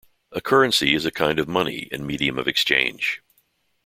[0.31, 3.21] A currency is a kind of money and medium of exchange.